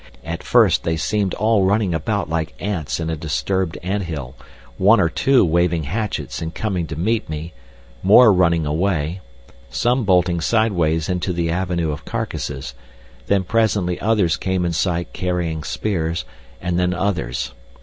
[0.25, 4.33] At first they seemed all running about like ants in a disturbed ant hill,
[4.79, 7.53] one or two waving hatchets and coming to meet me,
[8.01, 9.21] more running away,
[9.69, 12.73] some bolting sideways into the avenue of carcasses,
[13.27, 16.25] then presently others came in sight carrying spears,
[16.59, 17.53] and then others.